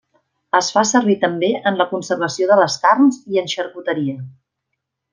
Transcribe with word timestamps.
Es 0.59 0.69
fa 0.77 0.81
servir 0.91 1.15
també 1.25 1.51
en 1.71 1.77
la 1.83 1.87
conservació 1.93 2.49
de 2.53 2.57
les 2.65 2.81
carns 2.87 3.23
i 3.35 3.41
en 3.45 3.55
xarcuteria. 3.57 4.21